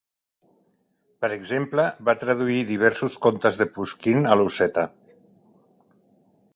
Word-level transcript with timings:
Per 1.25 1.29
exemple, 1.35 1.85
va 2.09 2.15
traduir 2.23 2.63
diversos 2.71 3.19
contes 3.27 3.61
de 3.63 3.69
Pushkin 3.77 4.27
a 4.33 4.39
l'osseta. 4.41 4.91